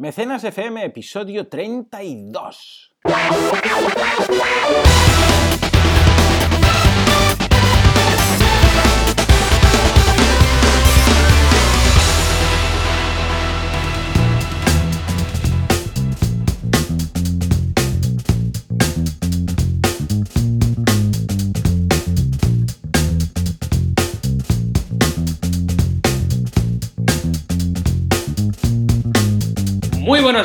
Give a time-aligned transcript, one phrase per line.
[0.00, 2.90] Mecenas FM, episodio 32.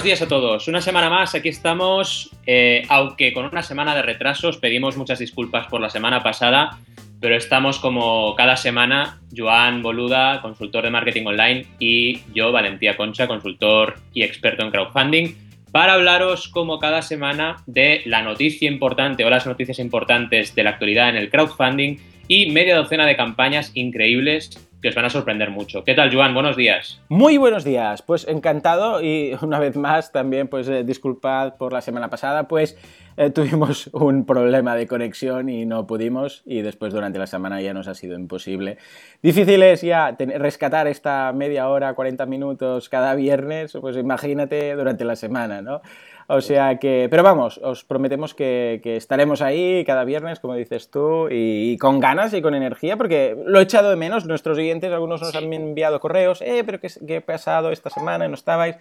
[0.06, 0.68] Días a todos.
[0.68, 2.30] Una semana más, aquí estamos.
[2.46, 6.78] eh, aunque con una semana de retrasos, pedimos muchas disculpas por la semana pasada,
[7.20, 13.28] pero estamos como cada semana, Joan Boluda, consultor de marketing online, y yo, Valentía Concha,
[13.28, 15.34] consultor y experto en crowdfunding,
[15.72, 20.70] para hablaros como cada semana de la noticia importante o las noticias importantes de la
[20.70, 21.98] actualidad en el crowdfunding
[22.28, 24.52] y media docena de campañas increíbles
[24.86, 25.84] que os van a sorprender mucho.
[25.84, 26.36] ¿Qué tal, Joan?
[26.36, 27.02] Buenos días.
[27.10, 31.82] Muy buenos días, pues encantado y una vez más también pues eh, disculpad por la
[31.82, 32.78] semana pasada, pues
[33.18, 37.74] eh, tuvimos un problema de conexión y no pudimos y después durante la semana ya
[37.74, 38.78] nos ha sido imposible.
[39.22, 45.16] Difícil es ya rescatar esta media hora, 40 minutos cada viernes, pues imagínate durante la
[45.16, 45.82] semana, ¿no?
[46.28, 50.90] O sea que, pero vamos, os prometemos que, que estaremos ahí cada viernes, como dices
[50.90, 54.26] tú, y, y con ganas y con energía, porque lo he echado de menos.
[54.26, 58.28] Nuestros oyentes, algunos nos han enviado correos, eh, pero ¿qué, qué ha pasado esta semana?
[58.28, 58.78] No estabais.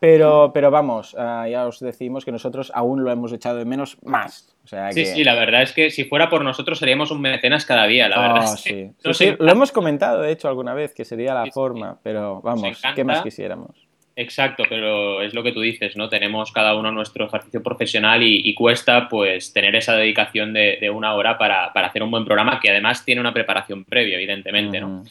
[0.00, 3.98] Pero, pero vamos, ah, ya os decimos que nosotros aún lo hemos echado de menos
[4.04, 4.54] más.
[4.64, 5.06] O sea Sí, que...
[5.06, 8.18] sí, la verdad es que si fuera por nosotros seríamos un mecenas cada día, la
[8.18, 8.54] Oh, verdad.
[8.54, 9.12] es que sí.
[9.12, 9.44] sí, encanta.
[9.44, 12.80] lo hemos comentado, de hecho, alguna vez, que sería la Sí, forma, pero vamos.
[12.94, 13.88] ¿qué más quisiéramos?
[14.14, 16.08] Exacto, pero es lo que tú dices, ¿no?
[16.08, 20.90] Tenemos cada uno nuestro ejercicio profesional y, y cuesta pues tener esa dedicación de, de
[20.90, 24.80] una hora para, para hacer un buen programa que además tiene una preparación previa, evidentemente,
[24.80, 25.04] ¿no?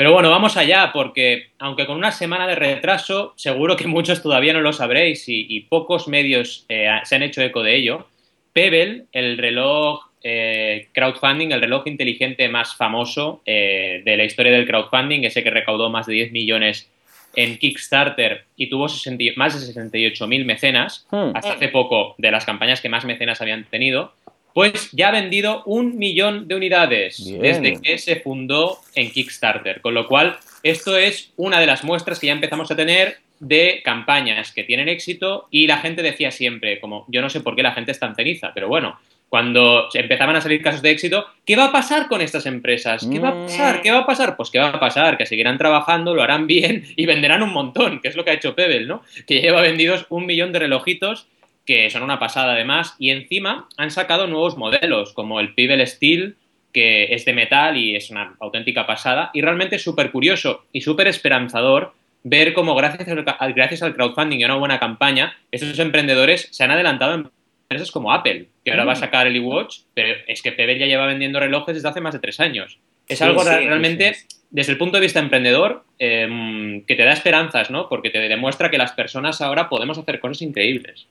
[0.00, 4.54] Pero bueno, vamos allá, porque aunque con una semana de retraso, seguro que muchos todavía
[4.54, 8.06] no lo sabréis y, y pocos medios eh, se han hecho eco de ello.
[8.54, 14.66] Pebble, el reloj eh, crowdfunding, el reloj inteligente más famoso eh, de la historia del
[14.66, 16.90] crowdfunding, ese que recaudó más de 10 millones
[17.36, 21.32] en Kickstarter y tuvo 60 y- más de 68.000 mecenas, Hmm.
[21.34, 24.14] hasta hace poco de las campañas que más mecenas habían tenido,
[24.54, 27.40] pues ya ha vendido un millón de unidades Bien.
[27.40, 29.80] desde que se fundó en Kickstarter.
[29.80, 33.80] Con lo cual, esto es una de las muestras que ya empezamos a tener de
[33.84, 37.62] campañas que tienen éxito y la gente decía siempre, como yo no sé por qué
[37.62, 38.98] la gente es tan ceniza, pero bueno,
[39.30, 43.06] cuando empezaban a salir casos de éxito, ¿qué va a pasar con estas empresas?
[43.10, 43.80] ¿Qué va a pasar?
[43.80, 44.36] ¿Qué va a pasar?
[44.36, 45.16] Pues ¿qué va a pasar?
[45.16, 48.34] Que seguirán trabajando, lo harán bien y venderán un montón, que es lo que ha
[48.34, 49.02] hecho Pebble, ¿no?
[49.28, 51.28] Que lleva vendidos un millón de relojitos
[51.66, 56.36] que son una pasada además, y encima han sacado nuevos modelos, como el Pebble Steel,
[56.72, 60.80] que es de metal y es una auténtica pasada, y realmente es súper curioso y
[60.80, 65.78] súper esperanzador ver cómo gracias al, gracias al crowdfunding y a una buena campaña, estos
[65.78, 67.30] emprendedores se han adelantado en
[67.62, 70.86] empresas como Apple, que ahora va a sacar el iWatch, pero es que Pebble ya
[70.86, 72.78] lleva vendiendo relojes desde hace más de tres años.
[73.08, 74.26] Es Sí, algo sí, realmente, sí.
[74.50, 77.88] desde el punto de vista emprendedor, eh, que te da esperanzas, ¿no?
[77.88, 81.06] Porque te demuestra que las personas ahora podemos hacer cosas increíbles.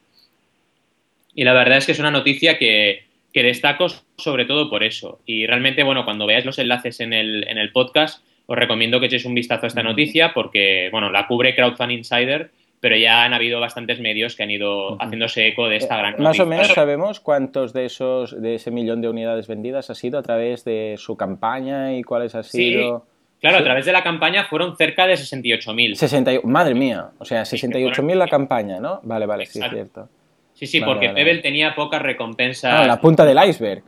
[1.40, 5.22] Y la verdad es que es una noticia que, que destaco sobre todo por eso.
[5.26, 9.06] Y realmente, bueno, cuando veáis los enlaces en el, en el podcast, os recomiendo que
[9.06, 12.52] echéis un vistazo a esta noticia porque, bueno, la cubre Crowdfund Insider,
[12.82, 16.18] pero ya han habido bastantes medios que han ido haciéndose eco de esta gran Eh,
[16.18, 16.44] Más noticia.
[16.44, 20.24] o menos sabemos cuántos de esos de ese millón de unidades vendidas ha sido a
[20.24, 22.72] través de su campaña y cuáles ha Sí.
[22.74, 23.06] sido
[23.40, 23.64] Claro, a Sí.
[23.64, 25.96] través de la campaña fueron cerca de 68.000.
[25.96, 29.00] 60 y- madre mía, o sea, Sí, 68.000 la campaña, ¿no?
[29.04, 30.10] Vale, vale, sí es cierto.
[30.60, 31.42] Sí, sí, Vale, porque vale, Pebble vale.
[31.42, 32.74] tenía pocas recompensas.
[32.74, 33.82] Ah, la punta del iceberg.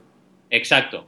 [0.50, 1.06] Exacto,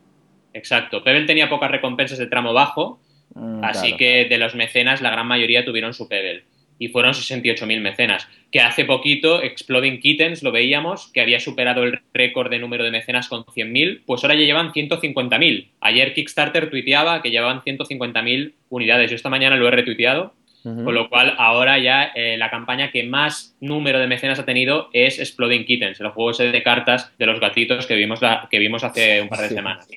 [0.54, 1.04] exacto.
[1.04, 3.00] Pebble tenía pocas recompensas de tramo bajo,
[3.36, 3.98] Mm, así claro.
[3.98, 6.44] que de los mecenas la gran mayoría tuvieron su Pebble.
[6.78, 8.28] Y fueron 68.000 mecenas.
[8.52, 12.92] Que hace poquito Exploding Kittens lo veíamos, que había superado el récord de número de
[12.92, 15.70] mecenas con 100.000, pues ahora ya llevan 150.000.
[15.82, 19.10] Ayer Kickstarter tuiteaba que llevaban 150.000 unidades.
[19.10, 23.04] Yo esta mañana lo he retuiteado, Con lo cual ahora ya eh, la campaña que
[23.04, 27.40] más número de mecenas ha tenido es Exploding Kittens, el juego de cartas de los
[27.42, 29.56] gatitos que vimos, la- que vimos hace un par de Sí.
[29.56, 29.88] semanas.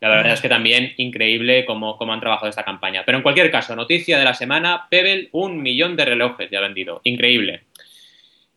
[0.00, 3.02] La verdad es que también increíble cómo, cómo han trabajado esta campaña.
[3.04, 7.00] Pero en cualquier caso, noticia de la semana, Pebble, un millón de relojes ya vendido.
[7.04, 7.62] Increíble.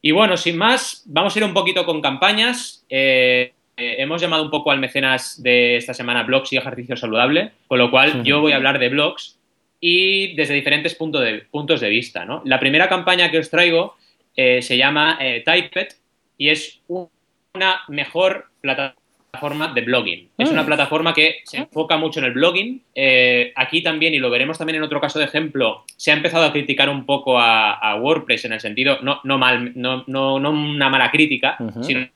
[0.02, 2.86] Y bueno, sin más, vamos a ir un poquito con campañas.
[2.90, 7.52] Eh, eh, hemos llamado un poco al mecenas de esta semana blogs y ejercicio saludable,
[7.68, 9.38] con lo cual yo voy a hablar de blogs
[9.86, 12.24] y desde diferentes punto de- puntos de vista.
[12.24, 12.42] ¿no?
[12.46, 13.98] La primera campaña que os traigo
[14.34, 15.98] eh, se llama eh, Typet
[16.38, 17.10] y es un-
[17.54, 20.30] una mejor plataforma de blogging.
[20.38, 20.68] Es una mm.
[20.68, 22.82] plataforma que se enfoca mucho en el blogging.
[22.96, 26.46] Eh, aquí también, y lo veremos también en otro caso de ejemplo, se ha empezado
[26.46, 30.52] a criticar un poco a, WordPress en el sentido, no, no, mal, no, no, no
[30.52, 32.08] una mala crítica, sino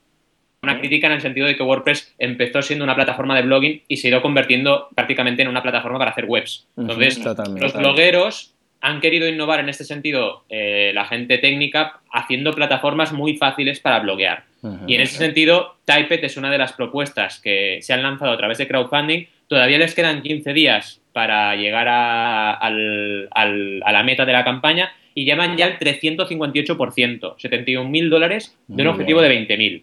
[0.62, 3.96] una crítica en el sentido de que WordPress empezó siendo una plataforma de blogging y
[3.96, 6.66] se ha ido convirtiendo prácticamente en una plataforma para hacer webs.
[6.76, 7.24] Entonces,
[7.60, 13.36] los blogueros han querido innovar en este sentido eh, la gente técnica haciendo plataformas muy
[13.36, 14.44] fáciles para bloguear.
[14.88, 18.36] Y en ese sentido, Typet es una de las propuestas que se han lanzado a
[18.36, 19.26] través de crowdfunding.
[19.46, 25.56] Todavía les quedan 15 días para llegar a, la meta de la campaña y llevan
[25.56, 29.82] ya el 358%, 71.000 dólares de un objetivo de 20.000.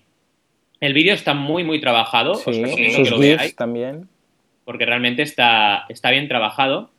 [0.80, 2.36] El vídeo está muy, muy trabajado.
[2.36, 4.07] Sí, sus también.
[4.63, 6.89] Porque realmente está, está bien trabajado.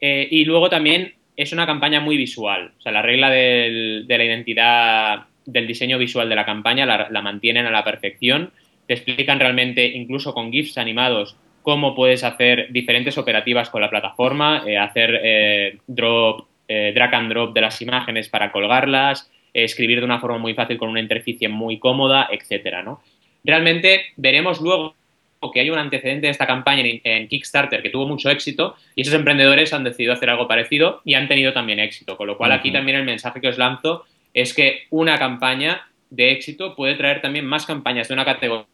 [0.00, 2.72] Eh, y luego también es una campaña muy visual.
[2.78, 7.66] O sea, la regla de la identidad del diseño visual de la campaña la, mantienen
[7.66, 8.52] a la perfección.
[8.86, 14.64] Te explican realmente, incluso con GIFs animados, cómo puedes hacer diferentes operativas con la plataforma,
[14.66, 20.20] eh, hacer eh, drop, drag and drop de las imágenes para colgarlas, escribir de una
[20.20, 23.02] forma muy fácil con una interficie muy cómoda, etcétera, ¿no?
[23.44, 24.94] Realmente veremos luego
[25.50, 29.14] que hay un antecedente de esta campaña en, Kickstarter que tuvo mucho éxito y esos
[29.14, 32.16] emprendedores han decidido hacer algo parecido y han tenido también éxito.
[32.16, 34.04] Con lo cual aquí también el mensaje que os lanzo
[34.34, 38.66] es que una campaña de éxito puede traer también más campañas de una categoría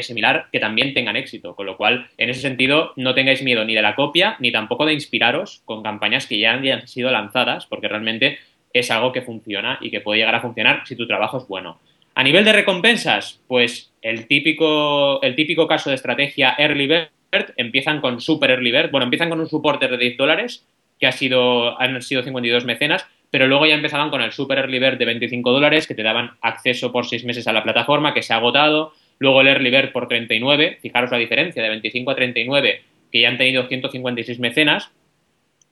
[0.00, 1.54] similar que también tengan éxito.
[1.54, 4.86] Con lo cual, en ese sentido, no tengáis miedo ni de la copia ni tampoco
[4.86, 8.38] de inspiraros con campañas que ya han sido lanzadas porque realmente
[8.72, 11.78] es algo que funciona y que puede llegar a funcionar si tu trabajo es bueno.
[12.14, 18.00] A nivel de recompensas, pues el típico, el típico caso de estrategia Early Bird, empiezan
[18.00, 20.66] con Super Early Bird, bueno, empiezan con un soporte de 10 dólares,
[21.00, 24.78] que ha sido, han sido 52 mecenas, pero luego ya empezaban con el Super Early
[24.78, 28.22] Bird de 25 dólares, que te daban acceso por 6 meses a la plataforma, que
[28.22, 32.14] se ha agotado, luego el Early Bird por 39, fijaros la diferencia, de 25 a
[32.14, 34.90] 39, que ya han tenido 156 mecenas,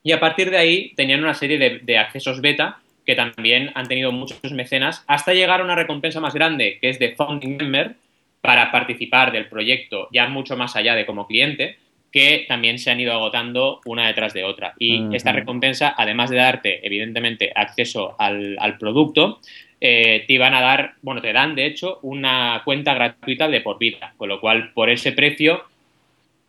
[0.02, 4.12] y a partir de ahí tenían una serie de accesos beta que también han tenido
[4.12, 7.96] muchos mecenas, hasta llegar a una recompensa más grande, que es de Founding Member,
[8.40, 11.76] para participar del proyecto ya mucho más allá de como cliente,
[12.12, 14.74] que también se han ido agotando una detrás de otra.
[14.78, 19.40] Y esta recompensa, además de darte, evidentemente, acceso al, producto,
[19.80, 23.78] eh, te iban a dar, bueno, te dan, de hecho, una cuenta gratuita de por
[23.78, 25.62] vida, con lo cual, por ese precio,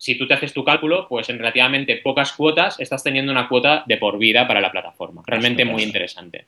[0.02, 3.84] si tú te haces tu cálculo, pues en relativamente pocas cuotas estás teniendo una cuota
[3.86, 5.22] de por vida para la plataforma.
[5.28, 6.46] Realmente muy interesante.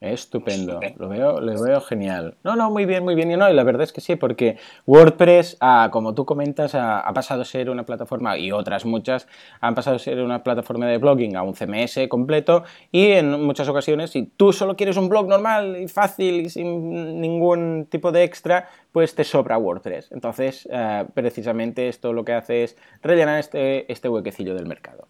[0.00, 2.34] Estupendo, lo veo, lo veo genial.
[2.42, 3.30] No, no, muy bien, muy bien.
[3.30, 4.56] Y no, y la verdad es que sí, porque
[4.86, 9.28] WordPress, ah, como tú comentas, ha, pasado a ser una plataforma, y otras muchas,
[9.60, 13.68] han pasado a ser una plataforma de blogging a un CMS completo, y en muchas
[13.68, 18.24] ocasiones, si tú solo quieres un blog normal y fácil y sin ningún tipo de
[18.24, 20.12] extra, pues te sobra WordPress.
[20.12, 25.08] Entonces, ah, precisamente esto lo que hace es rellenar este, este huequecillo del mercado.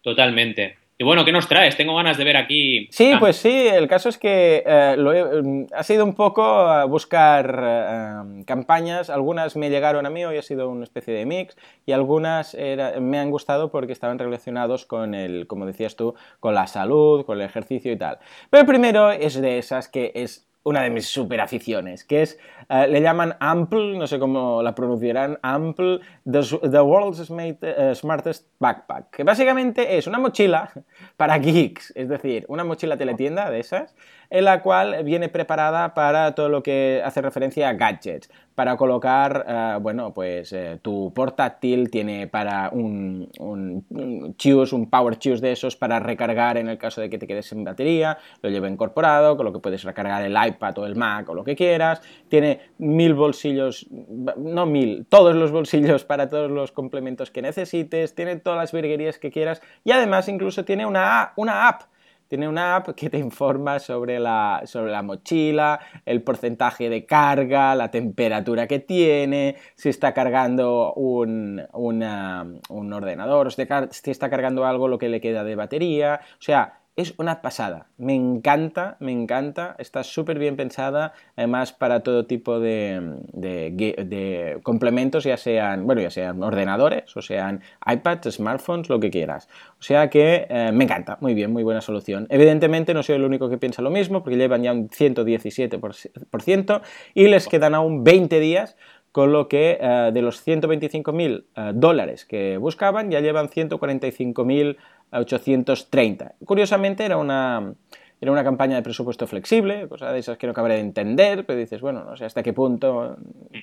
[0.00, 0.81] Totalmente.
[1.02, 1.76] Y bueno, ¿qué nos traes?
[1.76, 2.86] Tengo ganas de ver aquí.
[2.92, 8.44] Sí, pues sí, el caso es que eh, mm, ha sido un poco buscar eh,
[8.46, 9.10] campañas.
[9.10, 11.56] Algunas me llegaron a mí, hoy ha sido una especie de mix,
[11.86, 12.56] y algunas
[13.00, 17.40] me han gustado porque estaban relacionados con el, como decías tú, con la salud, con
[17.40, 18.18] el ejercicio y tal.
[18.48, 22.38] Pero primero es de esas que es una de mis super aficiones, que es,
[22.68, 26.00] eh, le llaman Ample, no sé cómo la pronunciarán, Ample,
[26.30, 30.70] The, World's eh, Smartest Backpack, que básicamente es una mochila
[31.16, 33.94] para geeks, es decir, una mochila teletienda de esas,
[34.32, 39.44] en la cual viene preparada para todo lo que hace referencia a gadgets, para colocar,
[39.46, 45.76] eh, bueno, pues eh, tu portátil tiene para un, un, un power choose de esos
[45.76, 49.44] para recargar en el caso de que te quedes sin batería, lo lleva incorporado, con
[49.44, 53.12] lo que puedes recargar el iPad o el Mac o lo que quieras, tiene mil
[53.12, 58.72] bolsillos, no mil, todos los bolsillos para todos los complementos que necesites, tiene todas las
[58.72, 61.91] virguerías que quieras y además incluso tiene una, una app
[62.32, 67.74] tiene una app que te informa sobre la, sobre la mochila, el porcentaje de carga,
[67.74, 74.98] la temperatura que tiene, si está cargando un, un ordenador, si está cargando algo, lo
[74.98, 76.20] que le queda de batería.
[76.22, 77.86] O sea, es una pasada.
[77.96, 79.74] Me encanta, me encanta.
[79.78, 86.10] Está súper bien pensada, además para todo tipo de, de, complementos, ya sean, bueno, ya
[86.10, 89.48] sean ordenadores, o sean iPads, smartphones, lo que quieras.
[89.78, 92.26] O sea que eh, me encanta, muy bien, muy buena solución.
[92.28, 96.82] Evidentemente no soy el único que piensa lo mismo, porque llevan ya un 117%
[97.14, 98.76] y les quedan aún 20 días
[99.12, 104.76] con lo que eh, de los 125.000 eh, dólares que buscaban ya llevan 145.000
[105.12, 106.34] 830.
[106.44, 107.74] Curiosamente era una,
[108.20, 111.58] era una campaña de presupuesto flexible, cosa de esas que no cabe de entender, pero
[111.58, 113.16] dices, bueno, no sé hasta qué punto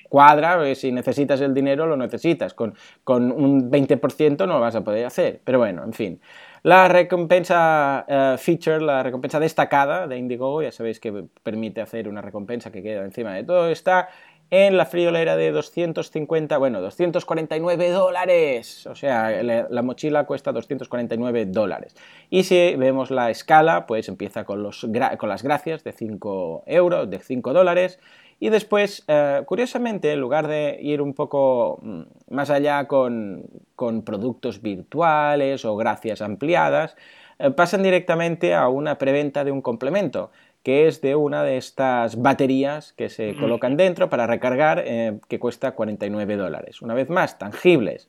[0.08, 4.84] cuadra, si necesitas el dinero lo necesitas, con, con un 20% no lo vas a
[4.84, 6.20] poder hacer, pero bueno, en fin.
[6.62, 12.20] La recompensa eh, feature, la recompensa destacada de Indiegogo, ya sabéis que permite hacer una
[12.20, 14.10] recompensa que queda encima de todo, está
[14.50, 18.86] en la friolera de 250, bueno, 249 dólares.
[18.86, 21.94] O sea, la, mochila cuesta 249 dólares.
[22.30, 24.86] Y si vemos la escala, pues empieza con, los,
[25.18, 28.00] con las gracias de 5 euros, de 5 dólares.
[28.40, 33.44] Y después, eh, curiosamente, en lugar de ir un poco mm, más allá con,
[33.76, 36.96] con productos virtuales o gracias ampliadas,
[37.38, 40.30] eh, pasan directamente a una preventa de un complemento
[40.62, 45.38] que es de una de estas baterías que se colocan dentro para recargar, eh, que
[45.38, 46.82] cuesta 49 dólares.
[46.82, 48.08] Una vez más, tangibles.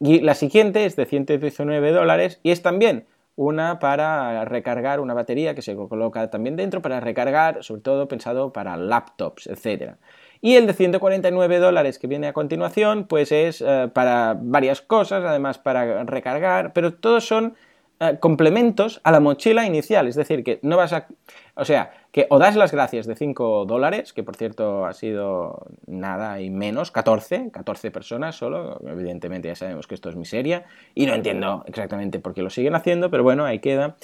[0.00, 3.06] Y la siguiente es de 119 dólares y es también
[3.36, 8.52] una para recargar una batería que se coloca también dentro para recargar, sobre todo pensado
[8.52, 9.94] para laptops, etc.
[10.40, 15.24] Y el de 149 dólares que viene a continuación, pues es eh, para varias cosas,
[15.24, 17.54] además para recargar, pero todos son
[18.02, 20.08] eh, complementos a la mochila inicial.
[20.08, 21.06] Es decir, que no vas a.
[21.54, 25.66] O sea, que o das las gracias de 5 dólares, que por cierto ha sido
[25.86, 28.80] nada y menos, 14, 14 personas solo.
[28.88, 30.64] Evidentemente ya sabemos que esto es miseria
[30.96, 33.94] y no entiendo exactamente por qué lo siguen haciendo, pero bueno, ahí queda.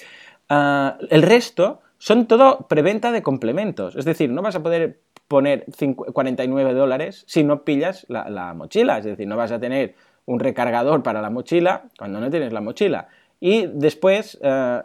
[0.48, 3.96] Ah, el resto son todo preventa de complementos.
[3.96, 5.66] Es decir, no vas a poder poner
[6.12, 8.98] 49 dólares si no pillas la, la mochila.
[8.98, 12.60] Es decir, no vas a tener un recargador para la mochila cuando no tienes la
[12.60, 13.08] mochila.
[13.40, 14.80] Y después eh,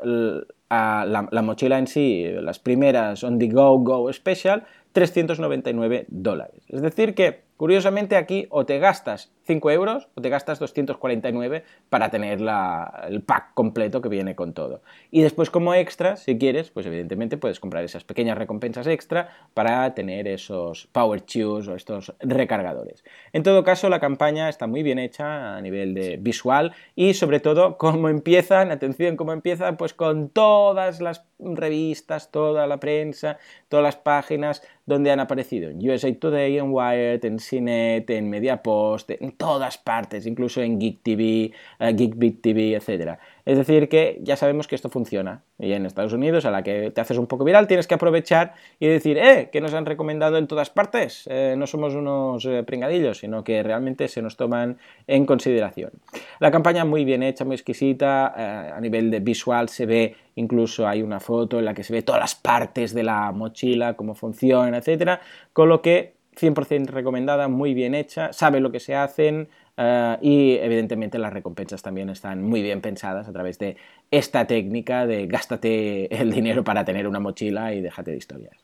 [0.69, 6.63] la, la, mochila en sí, las primeras On The Go Go Special, 399 dólares.
[6.69, 12.09] Es decir que, curiosamente, aquí o te gastas 5 euros o te gastas 249 para
[12.09, 14.81] tener el pack completo que viene con todo.
[15.11, 19.93] Y después como extra, si quieres, pues evidentemente puedes comprar esas pequeñas recompensas extra para
[19.93, 23.03] tener esos Power Chews o estos recargadores.
[23.33, 27.39] En todo caso, la campaña está muy bien hecha a nivel de visual y sobre
[27.39, 33.83] todo cómo empiezan, atención, cómo empiezan, pues con todas las revistas, toda la prensa, todas
[33.83, 39.31] las páginas donde han aparecido en USA Today, en Wired, en CNET, en MediaPost, en
[39.37, 43.19] todas partes, incluso en Geek TV, uh, Geekbeat TV, etc.
[43.45, 45.43] Es decir, que ya sabemos que esto funciona.
[45.59, 48.53] Y en Estados Unidos, a la que te haces un poco viral, tienes que aprovechar
[48.79, 51.27] y decir, eh, que nos han recomendado en todas partes.
[51.29, 55.91] Eh, no somos unos eh, pringadillos, sino que realmente se nos toman en consideración.
[56.39, 58.33] La campaña muy bien hecha, muy exquisita.
[58.37, 61.93] Eh, a nivel de visual se ve, incluso hay una foto en la que se
[61.93, 65.19] ve todas las partes de la mochila, cómo funciona, etc.
[65.51, 70.57] Con lo que 100% recomendada, muy bien hecha, sabe lo que se hacen eh, y
[70.57, 73.75] evidentemente las recompensas también están muy bien pensadas a través de
[74.11, 78.63] esta técnica de gástate el dinero para tener una mochila y déjate de historias.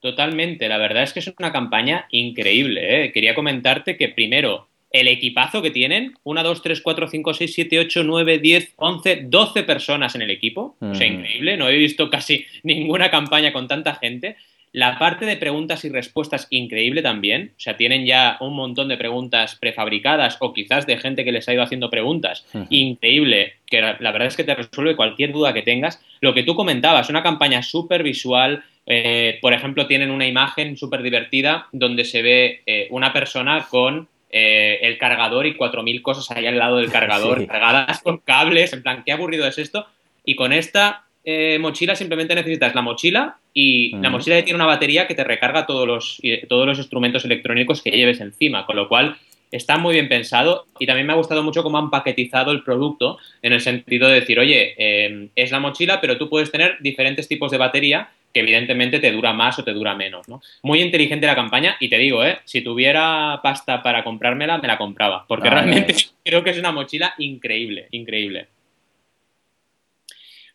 [0.00, 3.04] Totalmente, la verdad es que es una campaña increíble.
[3.04, 3.12] ¿eh?
[3.12, 7.78] Quería comentarte que primero el equipazo que tienen, 1, 2, 3, 4, 5, 6, 7,
[7.80, 10.76] 8, 9, 10, 11, 12 personas en el equipo.
[10.80, 11.12] O sea, mm.
[11.12, 14.36] increíble, no he visto casi ninguna campaña con tanta gente.
[14.72, 17.52] La parte de preguntas y respuestas increíble también.
[17.56, 21.48] O sea, tienen ya un montón de preguntas prefabricadas o quizás de gente que les
[21.48, 22.46] ha ido haciendo preguntas.
[22.68, 26.00] Increíble, que la verdad es que te resuelve cualquier duda que tengas.
[26.20, 28.62] Lo que tú comentabas, una campaña súper visual.
[28.86, 34.08] Eh, por ejemplo, tienen una imagen súper divertida donde se ve eh, una persona con
[34.30, 38.72] eh, el cargador y 4.000 cosas ahí al lado del cargador, cargadas con cables.
[38.72, 39.86] En plan, qué aburrido es esto.
[40.24, 45.06] Y con esta eh, mochila simplemente necesitas la mochila y la mochila tiene una batería
[45.06, 49.16] que te recarga todos los, todos los instrumentos electrónicos que lleves encima, con lo cual
[49.50, 53.18] está muy bien pensado y también me ha gustado mucho cómo han paquetizado el producto
[53.42, 57.28] en el sentido de decir, oye, em, es la mochila, pero tú puedes tener diferentes
[57.28, 60.42] tipos de batería que evidentemente te dura más o te dura menos, ¿no?
[60.62, 62.38] Muy inteligente la campaña y te digo, ¿eh?
[62.44, 65.94] Si tuviera pasta para comprármela, me la compraba, porque realmente
[66.24, 68.48] creo que es una mochila increíble, increíble.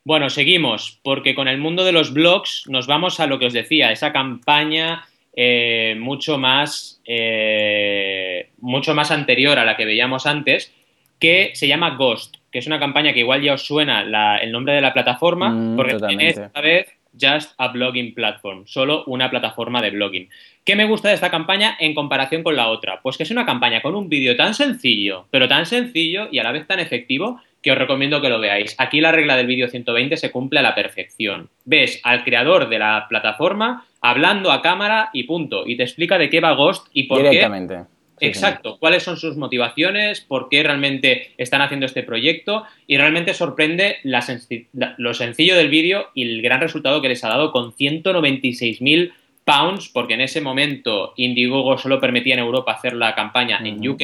[0.06, 3.54] Bueno, seguimos, porque con el mundo de los blogs nos vamos a lo que os
[3.54, 10.74] decía, esa campaña eh, mucho, más, eh, mucho más anterior a la que veíamos antes,
[11.20, 14.02] que se llama Ghost, que es una campaña que igual ya os suena
[14.42, 19.04] el nombre de la plataforma, mm, porque tiene esta vez Just a Blogging Platform, solo
[19.06, 20.30] una plataforma de blogging.
[20.66, 23.02] ¿Qué me gusta de esta campaña en comparación con la otra?
[23.02, 26.44] Pues que es una campaña con un vídeo tan sencillo, pero tan sencillo y a
[26.44, 28.76] la vez tan efectivo que os recomiendo que lo veáis.
[28.78, 31.50] Aquí la regla del vídeo 120 se cumple a la perfección.
[31.64, 35.64] Ves al creador de la plataforma hablando a cámara y punto.
[35.66, 37.86] Y te explica de qué va Ghost y por Directamente.
[38.20, 43.98] exacto, cuáles son sus motivaciones, por qué realmente están haciendo este proyecto y realmente sorprende
[44.04, 49.14] lo sencillo del vídeo y el gran resultado que les ha dado con 196.000
[49.46, 54.02] pounds, porque en ese momento Indiegogo solo permitía en Europa hacer la campaña en UK,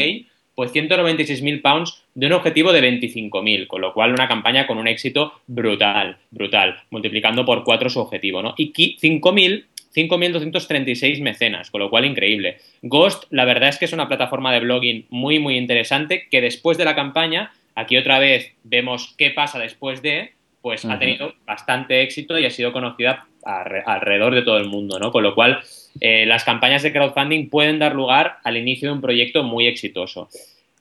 [0.59, 4.89] pues 196.000 pounds de un objetivo de 25.000, con lo cual una campaña con un
[4.89, 8.55] éxito brutal, brutal, multiplicando por cuatro su objetivo, ¿no?
[8.57, 9.63] Y 5.000
[9.95, 12.57] 5.236 mecenas, con lo cual increíble.
[12.81, 16.77] Ghost, la verdad es que es una plataforma de blogging muy, muy interesante que después
[16.77, 22.01] de la campaña, aquí otra vez vemos qué pasa después de, pues ha tenido bastante
[22.01, 25.11] éxito y ha sido conocida alrededor de todo el mundo, ¿no?
[25.11, 25.61] Con lo cual,
[26.01, 30.29] eh, las campañas de crowdfunding pueden dar lugar al inicio de un proyecto muy exitoso.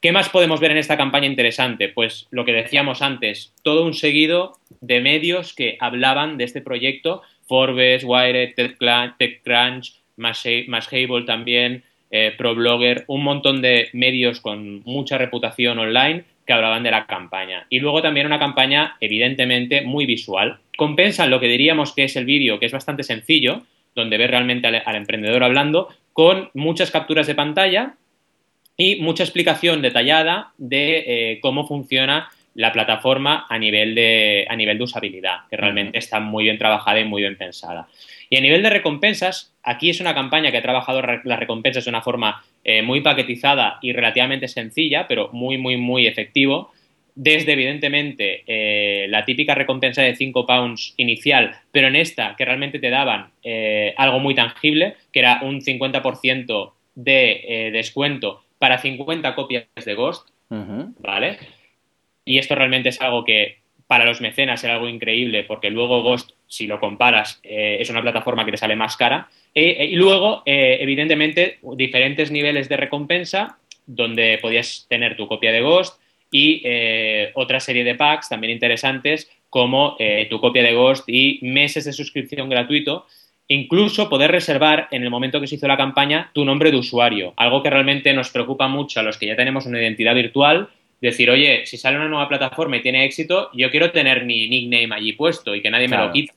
[0.00, 1.88] ¿Qué más podemos ver en esta campaña interesante?
[1.88, 7.22] Pues lo que decíamos antes, todo un seguido de medios que hablaban de este proyecto
[7.46, 16.24] Forbes, Wired, TechCrunch, Mashable también, eh, ProBlogger, un montón de medios con mucha reputación online
[16.48, 17.66] que hablaban de la campaña.
[17.68, 20.60] Y luego también una campaña, evidentemente, muy visual.
[20.78, 23.64] Compensan lo que diríamos que es el vídeo, que es bastante sencillo,
[23.94, 27.96] donde ves realmente al, emprendedor hablando, con muchas capturas de pantalla
[28.78, 34.78] y mucha explicación detallada de eh, cómo funciona la plataforma a nivel de, a nivel
[34.78, 37.88] de usabilidad, que realmente está muy bien trabajada y muy bien pensada.
[38.30, 41.90] Y a nivel de recompensas, aquí es una campaña que ha trabajado las recompensas de
[41.90, 46.70] una forma eh, muy paquetizada y relativamente sencilla, pero muy, muy, muy efectivo.
[47.14, 52.78] Desde, evidentemente, eh, la típica recompensa de 5 pounds inicial, pero en esta que realmente
[52.78, 59.66] te daban eh, algo muy tangible, que era un 50% de descuento para 50 copias
[59.84, 61.38] de Ghost, ¿vale?
[62.24, 63.58] Y esto realmente es algo que
[63.88, 68.02] para los mecenas era algo increíble, porque luego Ghost, si lo comparas, eh, es una
[68.02, 69.28] plataforma que te sale más cara.
[69.54, 76.00] Y luego, eh, evidentemente, diferentes niveles de recompensa, donde podías tener tu copia de Ghost
[76.30, 79.96] y eh, otra serie de packs también interesantes, como
[80.28, 83.06] tu copia de Ghost y meses de suscripción gratuito.
[83.48, 87.32] Incluso poder reservar en el momento que se hizo la campaña tu nombre de usuario,
[87.36, 90.68] algo que realmente nos preocupa mucho a los que ya tenemos una identidad virtual
[91.00, 94.94] decir, oye, si sale una nueva plataforma y tiene éxito, yo quiero tener mi nickname
[94.94, 96.32] allí puesto y que nadie me lo quite.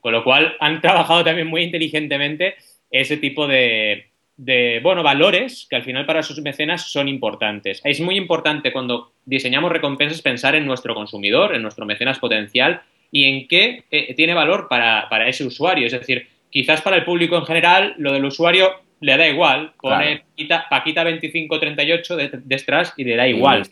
[0.00, 2.56] Con lo cual han trabajado también muy inteligentemente
[2.90, 7.80] ese tipo de, de, bueno, valores que al final para sus mecenas son importantes.
[7.84, 13.24] Es muy importante cuando diseñamos recompensas pensar en nuestro consumidor, en nuestro mecenas potencial y
[13.24, 15.86] en qué eh, tiene valor para, ese usuario.
[15.86, 20.24] Es decir, quizás para el público en general lo del usuario le da igual, pone
[20.70, 23.64] Paquita, 2538 de, de y le da igual.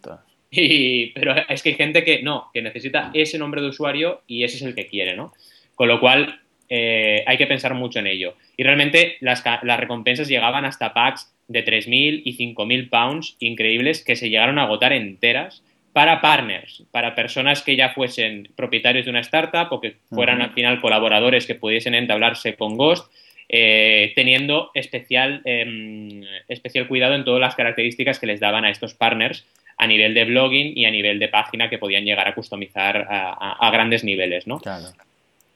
[1.15, 4.57] Pero es que hay gente que no, que necesita ese nombre de usuario y ese
[4.57, 5.33] es el que quiere, ¿no?
[5.75, 8.35] Con lo cual eh, hay que pensar mucho en ello.
[8.57, 14.31] Y realmente las, recompensas llegaban hasta packs de 3.000 y 5.000 pounds increíbles que se
[14.31, 15.63] llegaron a agotar enteras
[15.93, 20.53] para partners, para personas que ya fuesen propietarios de una startup o que fueran al
[20.53, 23.13] final colaboradores que pudiesen entablarse con Ghost,
[23.49, 28.95] eh, teniendo especial, em, especial cuidado en todas las características que les daban a estos
[28.95, 29.47] partners
[29.83, 33.71] a nivel de blogging y a nivel de página que podían llegar a customizar a,
[33.73, 34.61] grandes niveles, ¿no?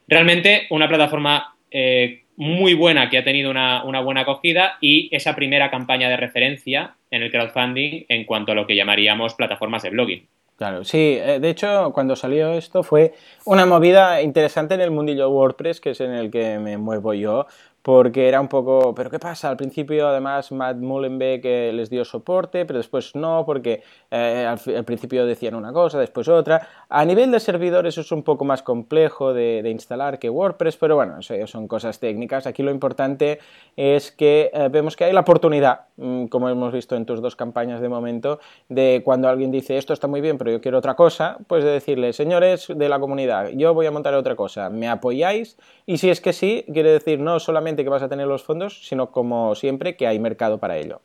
[0.08, 5.70] Realmente una plataforma eh, muy buena que ha tenido una, buena acogida y esa primera
[5.70, 10.26] campaña de referencia en el crowdfunding en cuanto a lo que llamaríamos plataformas de blogging.
[10.56, 15.30] Claro, sí, eh, de hecho cuando salió esto fue una movida interesante en el mundillo
[15.30, 17.46] WordPress, que es en el que me muevo yo,
[17.86, 19.48] porque era un poco, pero ¿qué pasa?
[19.48, 24.84] Al principio además Matt Mullenbeck eh, les dio soporte, pero después no, porque eh, al,
[24.84, 26.66] principio decían una cosa, después otra.
[26.88, 31.20] A nivel de servidores es un poco más complejo de, instalar que WordPress, pero bueno,
[31.20, 32.48] eso son cosas técnicas.
[32.48, 33.38] Aquí lo importante
[33.76, 37.36] es que eh, vemos que hay la oportunidad, mm, como hemos visto en tus dos
[37.36, 40.96] campañas de momento, de cuando alguien dice esto está muy bien, pero yo quiero otra
[40.96, 44.88] cosa, pues de decirle, señores de la comunidad, yo voy a montar otra cosa, ¿me
[44.88, 45.56] apoyáis?
[45.86, 48.86] Y si es que sí, quiere decir no solamente que vas a tener los fondos,
[48.86, 51.00] sino como siempre que hay mercado para ello.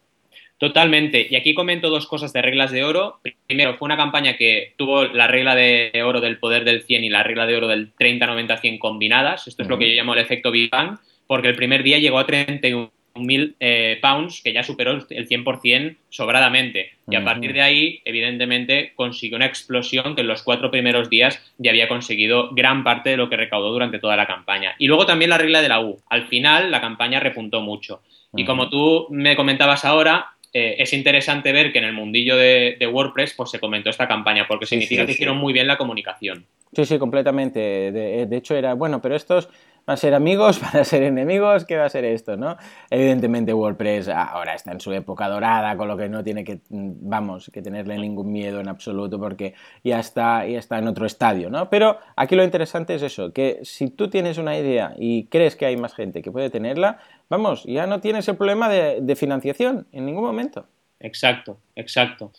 [0.62, 1.26] Totalmente.
[1.28, 3.20] Y aquí comento dos cosas de reglas de oro.
[3.48, 7.10] Primero, fue una campaña que tuvo la regla de oro del poder del 100 y
[7.10, 9.48] la regla de oro del 30-90-100 combinadas.
[9.48, 12.20] Esto es lo que yo llamo el efecto Big Bang, porque el primer día llegó
[12.20, 16.92] a 31 mil eh, pounds, que ya superó el 100% sobradamente.
[17.08, 21.42] Y a partir de ahí, evidentemente, consiguió una explosión que en los cuatro primeros días
[21.58, 24.76] ya había conseguido gran parte de lo que recaudó durante toda la campaña.
[24.80, 26.00] Y luego también la regla de la U.
[26.10, 28.02] Al final, la campaña repuntó mucho.
[28.34, 32.90] Y como tú me comentabas ahora, eh, es interesante ver que en el mundillo de,
[32.92, 36.46] WordPress pues, se comentó esta campaña, porque significa que hicieron muy bien la comunicación.
[36.74, 37.92] Sí, sí, completamente.
[37.92, 39.50] De, hecho, era, bueno, pero estos
[39.86, 40.62] ¿Van a ser amigos?
[40.62, 41.66] ¿Van a ser enemigos?
[41.66, 42.58] ¿Qué va a ser esto, no?
[42.90, 47.50] Evidentemente WordPress ahora está en su época dorada, con lo que no tiene que, vamos,
[47.52, 51.70] que tenerle ningún miedo en absoluto porque ya está, ya está en otro estadio, ¿no?
[51.70, 55.66] Pero aquí lo interesante es eso, que si tú tienes una idea y crees que
[55.66, 60.06] hay más gente que puede tenerla, vamos, ya no tienes el problema de financiación en
[60.06, 60.68] ningún momento.
[61.02, 62.32] Exacto, exacto.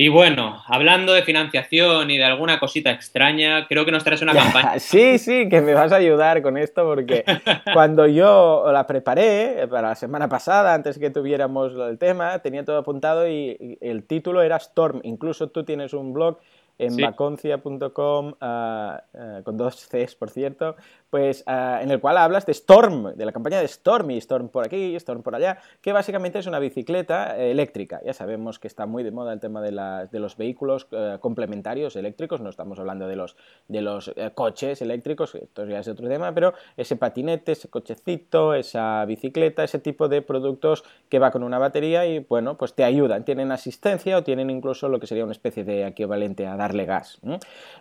[0.00, 4.32] Y bueno, hablando de financiación y de alguna cosita extraña, creo que nos traes una
[4.32, 4.74] campaña.
[4.78, 7.24] Sí, sí, que me vas a ayudar con esto porque
[7.74, 12.78] cuando yo la preparé para la semana pasada, antes que tuviéramos el tema, tenía todo
[12.78, 15.00] apuntado y el título era Storm.
[15.02, 16.38] Incluso tú tienes un blog
[16.78, 20.76] en vaconcia.com, ah, ah, con dos Cs, por cierto,
[21.10, 24.48] pues ah, en el cual hablas de Storm, de la campaña de Storm, y Storm
[24.48, 28.00] por aquí, Storm por allá, que básicamente es una bicicleta eh, eléctrica.
[28.04, 29.70] Ya sabemos que está muy de moda el tema de,
[30.10, 33.36] de los vehículos eh, complementarios eléctricos, no estamos hablando de los,
[33.66, 38.54] de los eh, coches eléctricos, esto ya es otro tema, pero ese patinete, ese cochecito,
[38.54, 42.84] esa bicicleta, ese tipo de productos que va con una batería y bueno, pues te
[42.84, 46.84] ayudan, tienen asistencia o tienen incluso lo que sería una especie de equivalente a darle
[46.84, 47.18] gas.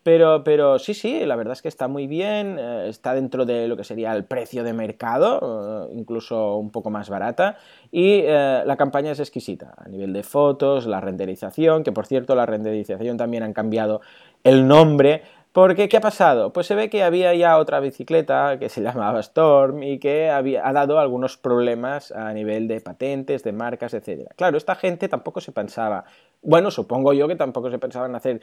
[0.03, 3.69] Pero, pero sí, sí, la verdad es que está muy bien, eh, está dentro de
[3.69, 7.59] lo que sería el precio de mercado, eh, incluso un poco más barata,
[7.93, 12.35] y eh, la campaña es exquisita a nivel de fotos, la renderización, que por cierto
[12.35, 14.01] la renderización también han cambiado
[14.43, 16.53] el nombre porque, ¿qué ha pasado?
[16.53, 20.67] Pues se ve que había ya otra bicicleta que se llamaba Storm y que había,
[20.67, 24.31] ha dado algunos problemas a nivel de patentes, de marcas, etc.
[24.37, 26.05] Claro, esta gente tampoco se pensaba,
[26.43, 28.41] bueno, supongo yo que tampoco se pensaba en hacer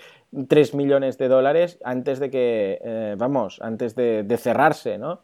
[0.47, 5.21] 3 millones de dólares antes de que, eh, vamos, antes de, de cerrarse, ¿no?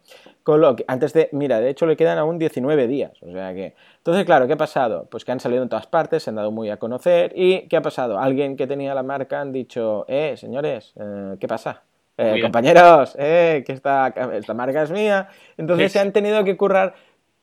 [0.87, 3.75] antes de, mira, de hecho le quedan aún 19 días, o sea que...
[3.97, 5.07] Entonces, claro, ¿qué ha pasado?
[5.09, 7.77] Pues que han salido en todas partes, se han dado muy a conocer y ¿qué
[7.77, 8.19] ha pasado?
[8.19, 11.83] Alguien que tenía la marca han dicho, eh, señores, eh, ¿qué pasa?
[12.15, 15.29] Eh, compañeros, eh, que esta, esta marca es mía.
[15.57, 16.93] Entonces se han tenido que currar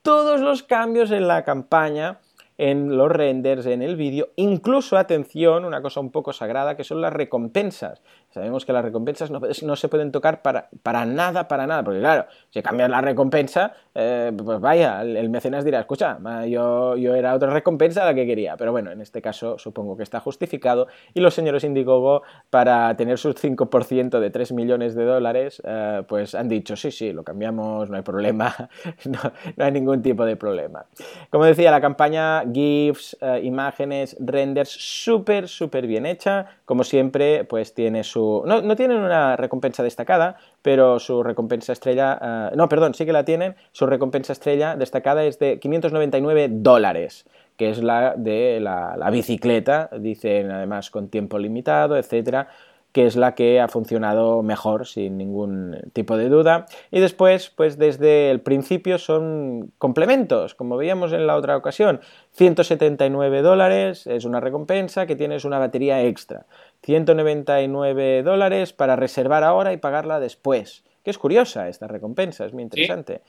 [0.02, 2.20] todos los cambios en la campaña
[2.60, 7.00] en los renders, en el vídeo, incluso, atención, una cosa un poco sagrada, que son
[7.00, 8.02] las recompensas.
[8.30, 12.26] Sabemos que las recompensas no, se pueden tocar para, para, nada, para nada, porque claro,
[12.50, 17.50] si cambias la recompensa, eh, pues vaya, el, mecenas dirá, escucha, yo, yo era otra
[17.52, 21.34] recompensa la que quería, pero bueno, en este caso supongo que está justificado y los
[21.34, 26.76] señores Indiegogo, para tener sus 5% de 3 millones de dólares, eh, pues han dicho,
[26.76, 28.54] sí, sí, lo cambiamos, no hay problema,
[29.04, 30.86] no, hay ningún tipo de problema.
[31.30, 36.46] Como decía, la campaña GIFs, eh, imágenes, renders, súper, súper bien hecha.
[36.64, 38.19] Como siempre, pues tiene su...
[38.46, 42.50] No, tienen una recompensa destacada, pero su recompensa estrella...
[42.52, 43.54] Eh, no, perdón, sí que la tienen.
[43.72, 49.90] Su recompensa estrella destacada es de 599 dólares que es la de la, la bicicleta,
[49.98, 52.48] dicen además con tiempo limitado, etcétera
[52.92, 56.66] que es la que ha funcionado mejor, sin ningún tipo de duda.
[56.90, 62.00] Y después, pues desde el principio son complementos, como veíamos en la otra ocasión.
[62.32, 66.46] 179 dólares es una recompensa que tienes una batería extra.
[66.82, 70.84] 199 dólares para reservar ahora y pagarla después.
[71.04, 73.22] Que es curiosa esta recompensa, es muy interesante.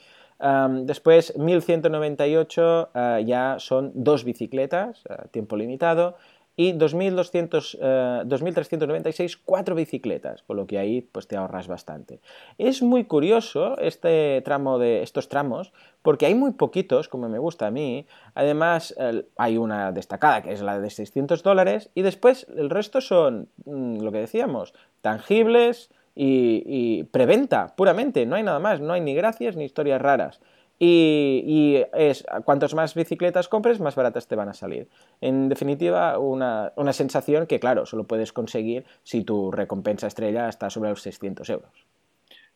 [0.83, 6.15] después, 1198 ah, ya son dos bicicletas, a tiempo limitado
[6.61, 12.19] y 2.396 eh, cuatro bicicletas, con lo que ahí pues te ahorras bastante.
[12.59, 17.65] Es muy curioso este tramo de estos tramos porque hay muy poquitos, como me gusta
[17.67, 18.05] a mí.
[18.35, 18.95] Además,
[19.37, 24.01] hay una destacada que es la de 600 dólares y después el resto son mm,
[24.01, 29.55] lo que decíamos, tangibles, y, preventa, puramente, no hay nada más, no hay ni gracias
[29.55, 30.41] ni historias raras.
[30.83, 34.87] Y, es, cuantos más bicicletas compres, más baratas te van a salir.
[35.21, 40.71] En definitiva, una, una sensación que, claro, solo puedes conseguir si tu recompensa estrella está
[40.71, 41.69] sobre los 600 euros.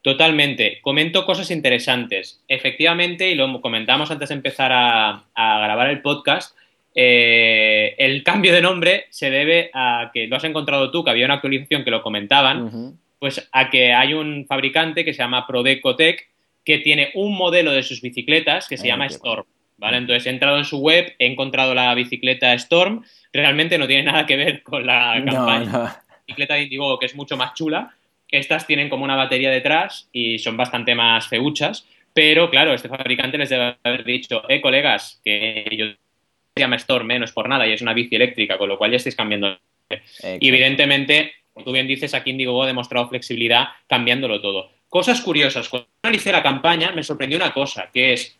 [0.01, 0.79] Totalmente.
[0.81, 2.43] Comento cosas interesantes.
[2.47, 6.57] Efectivamente, y lo comentamos antes de empezar a, grabar el podcast,
[6.95, 11.25] eh, el cambio de nombre se debe a que lo has encontrado tú, que había
[11.25, 16.27] una actualización que lo comentaban, pues a que hay un fabricante que se llama Prodecotec
[16.65, 19.45] que tiene un modelo de sus bicicletas que se llama Storm.
[19.77, 19.97] ¿Vale?
[19.97, 24.25] Entonces he entrado en su web, he encontrado la bicicleta Storm, realmente no tiene nada
[24.25, 25.71] que ver con la campaña.
[25.71, 27.93] La bicicleta de Indiegogo, que es mucho más chula,
[28.37, 33.37] estas tienen como una batería detrás y son bastante más feuchas, pero claro, este fabricante
[33.37, 37.73] les debe haber dicho, eh, colegas, que yo se llama Storm, menos por nada, y
[37.73, 39.57] es una bici eléctrica, con lo cual ya estáis cambiando.
[40.39, 44.71] Y evidentemente, como tú bien dices, aquí Indigo ha demostrado flexibilidad cambiándolo todo.
[44.95, 48.39] Cosas curiosas, cuando analicé la campaña me sorprendió una cosa, que es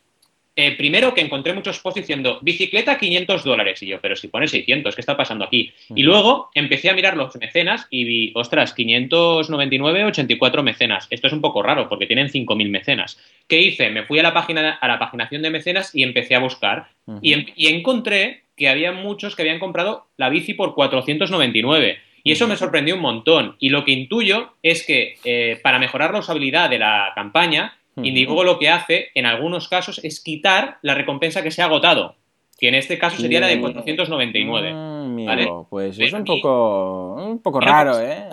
[0.55, 3.83] eh, primero que encontré muchos posts diciendo bicicleta 500 dólares.
[3.83, 5.73] Y yo, pero si pone 600, ¿qué está pasando aquí?
[5.93, 11.07] Y luego empecé a mirar los mecenas y vi, ostras, 599, 84 mecenas.
[11.09, 13.19] Esto es un poco raro porque tienen 5.000 mecenas.
[13.49, 13.89] ¿Qué hice?
[13.89, 16.87] Me fui a la, página, a la paginación de mecenas y empecé a buscar.
[17.21, 21.99] y, em, y encontré que había muchos que habían comprado la bici por 499.
[22.25, 23.55] Y eso me sorprendió un montón.
[23.59, 28.43] Y lo que intuyo es que eh, para mejorar la usabilidad de la campaña, Indiegogo
[28.43, 32.15] lo que hace, en algunos casos, es quitar la recompensa que se ha agotado,
[32.59, 34.73] que en este caso sería la de 499.
[34.73, 35.47] Mm, ¿vale?
[35.69, 38.23] Pues es un poco, un poco raro, ¿eh?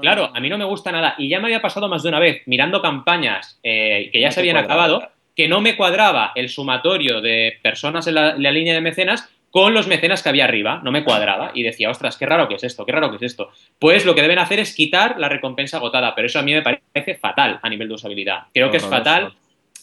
[0.00, 1.14] claro, a mí no me gusta nada.
[1.18, 4.40] Y ya me había pasado más de una vez, mirando campañas eh, que ya se
[4.40, 5.02] habían acabado,
[5.36, 9.86] que no me cuadraba el sumatorio de personas en la, línea de mecenas con los
[9.86, 12.86] mecenas que había arriba, no me cuadraba y decía, ostras, qué raro que es esto,
[12.86, 13.50] qué raro que es esto.
[13.78, 16.62] Pues lo que deben hacer es quitar la recompensa agotada, pero eso a mí me
[16.62, 18.44] parece fatal a nivel de usabilidad.
[18.54, 19.34] Creo que es fatal.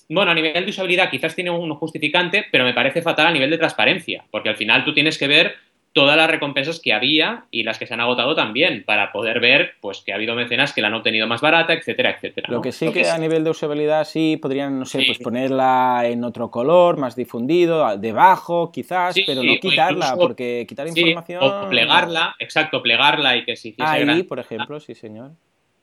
[0.10, 3.52] Bueno, a nivel de usabilidad quizás tiene un justificante, pero me parece fatal a nivel
[3.52, 5.56] de transparencia, porque al final tú tienes que ver
[6.00, 9.74] todas las recompensas que había y las que se han agotado también, para poder ver
[9.82, 12.48] pues que ha habido mecenas que la han obtenido más barata, etcétera, etcétera.
[12.50, 16.24] Lo que sí que, a nivel de usabilidad sí podrían, no sé, pues ponerla en
[16.24, 21.44] otro color, más difundido, debajo quizás, pero no quitarla, porque quitar información...
[21.44, 25.32] O plegarla, exacto, plegarla y que se hiciese Ahí, por ejemplo, sí señor.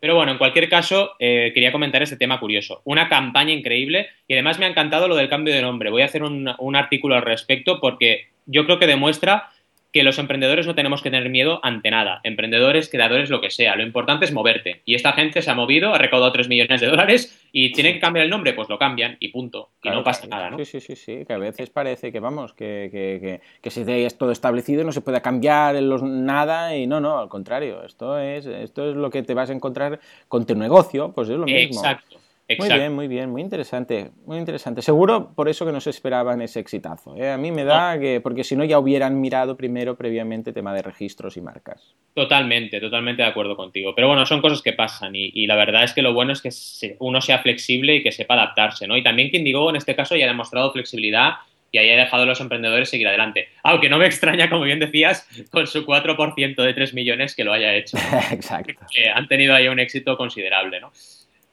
[0.01, 2.81] Pero bueno, en cualquier caso, eh, quería comentar este tema curioso.
[2.85, 5.91] Una campaña increíble y además me ha encantado lo del cambio de nombre.
[5.91, 9.51] Voy a hacer un, un artículo al respecto porque yo creo que demuestra
[9.93, 12.21] que los emprendedores no tenemos que tener miedo ante nada.
[12.23, 13.77] Emprendedores, creadores, lo que sea.
[13.77, 14.83] Lo importante es moverte.
[14.85, 18.01] Y esta gente se ha movido, ha recaudado 3 millones de dólares y tiene que
[18.01, 19.71] cambiar el nombre, pues lo cambian y punto.
[19.83, 20.59] y no pasa nada, ¿no?
[20.59, 21.25] Sí, sí, sí, sí.
[21.27, 24.93] Que a veces parece que, vamos, que, que, que, que si es todo establecido no
[24.93, 27.83] se puede cambiar en los, nada y no, no, al contrario.
[27.85, 31.37] Esto es, esto es lo que te vas a encontrar con tu negocio, pues es
[31.37, 31.81] lo mismo.
[31.81, 32.19] Exacto.
[32.49, 34.81] Muy bien, muy bien, muy interesante, muy interesante.
[34.81, 37.17] Seguro por eso que no se esperaban ese exitazo.
[37.17, 37.33] ¿eh?
[37.33, 40.83] A mí me da que, porque si no ya hubieran mirado primero previamente tema de
[40.83, 41.97] registros y marcas.
[42.15, 43.95] Totalmente, totalmente de acuerdo contigo.
[43.97, 46.97] Pero bueno, son cosas que pasan y, la verdad es que lo bueno es que
[47.01, 48.97] uno sea flexible y que sepa adaptarse, ¿no?
[48.97, 51.35] Y también que Indigo en este caso ya ha demostrado flexibilidad
[51.73, 53.49] y haya dejado a los emprendedores seguir adelante.
[53.65, 57.53] Aunque no me extraña, como bien decías, con su 4% de 3 millones que lo
[57.53, 57.97] haya hecho.
[58.31, 58.87] Exacto.
[58.91, 60.93] Que han tenido ahí un éxito considerable, ¿no?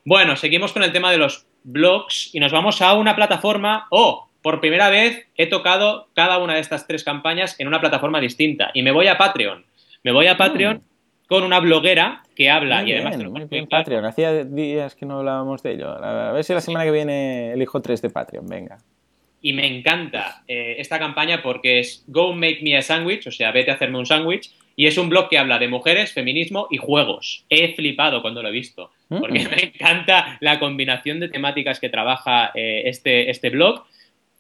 [0.06, 3.88] Bueno, seguimos con el tema de los blogs y nos vamos a una plataforma.
[3.90, 8.20] Oh, por primera vez he tocado cada una de estas tres campañas en una plataforma
[8.20, 9.66] distinta y me voy a Patreon.
[10.04, 11.28] Me voy a Patreon mm.
[11.28, 13.18] con una bloguera que habla y además.
[13.18, 14.04] muy bien, Patreon.
[14.04, 15.90] Hacía días que no hablábamos de ello.
[15.90, 18.46] A ver si la semana que viene elijo tres de Patreon.
[18.46, 18.80] Venga.
[19.42, 23.52] Y me encanta eh, esta campaña porque es Go Make Me a Sandwich, o sea,
[23.52, 24.52] vete a hacerme un sándwich.
[24.76, 27.46] Y es un blog que habla de mujeres, feminismo y juegos.
[27.50, 29.50] He flipado cuando lo he visto, porque mm.
[29.50, 33.84] me encanta la combinación de temáticas que trabaja eh, este, este blog,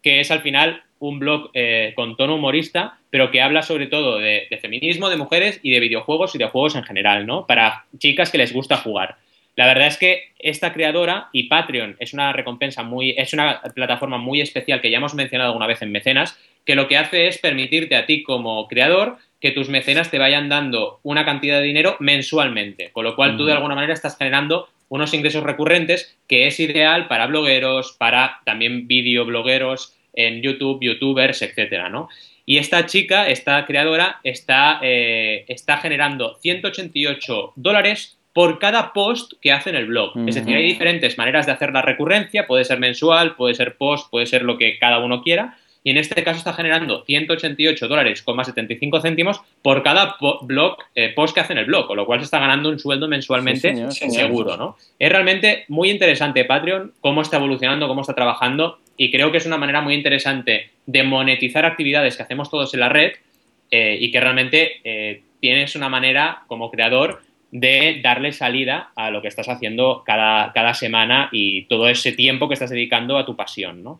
[0.01, 4.19] que es al final un blog eh, con tono humorista, pero que habla sobre todo
[4.19, 7.45] de, feminismo, de mujeres y de videojuegos y de juegos en general, ¿no?
[7.45, 9.17] Para chicas que les gusta jugar.
[9.55, 14.17] La verdad es que esta creadora y Patreon es una recompensa muy, es una plataforma
[14.17, 17.38] muy especial que ya hemos mencionado alguna vez en Mecenas, que lo que hace es
[17.38, 21.97] permitirte a ti como creador que tus mecenas te vayan dando una cantidad de dinero
[21.99, 26.60] mensualmente, con lo cual tú de alguna manera estás generando unos ingresos recurrentes que es
[26.60, 32.08] ideal para blogueros, para también videoblogueros en YouTube, youtubers, etcétera, ¿no?
[32.45, 39.52] Y esta chica, esta creadora, está, eh, está generando 188 dólares por cada post que
[39.52, 40.12] hace en el blog.
[40.28, 44.10] Es decir, hay diferentes maneras de hacer la recurrencia, puede ser mensual, puede ser post,
[44.10, 48.23] puede ser lo que cada uno quiera, y en este caso está generando 188 dólares,
[48.25, 52.19] 75 céntimos por cada blog, eh, post que hace en el blog, con lo cual
[52.19, 54.77] se está ganando un sueldo mensualmente seguro, ¿no?
[54.97, 59.45] Es realmente muy interesante Patreon, cómo está evolucionando, cómo está trabajando y creo que es
[59.45, 63.13] una manera muy interesante de monetizar actividades que hacemos todos en la red
[63.71, 69.21] eh, y que realmente eh, tienes una manera como creador de darle salida a lo
[69.21, 73.35] que estás haciendo cada, cada semana y todo ese tiempo que estás dedicando a tu
[73.35, 73.99] pasión, ¿no?